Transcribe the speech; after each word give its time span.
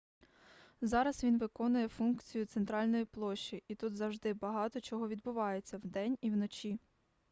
зараз 0.81 1.23
він 1.23 1.37
виконує 1.37 1.87
функцію 1.87 2.45
центральної 2.45 3.05
площі 3.05 3.63
і 3.67 3.75
тут 3.75 3.95
завжди 3.95 4.33
багато 4.33 4.81
чого 4.81 5.07
відбувається 5.07 5.77
вдень 5.77 6.17
і 6.21 6.29
вночі 6.31 6.79